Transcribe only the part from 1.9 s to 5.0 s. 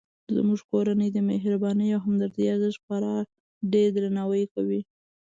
او همدردۍ ارزښت خورا ډیردرناوی کوي